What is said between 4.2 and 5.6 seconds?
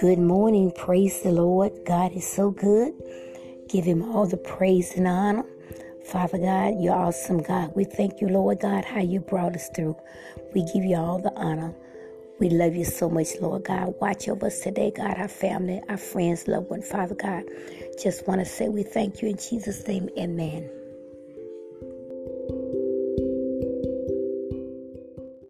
the praise and honor.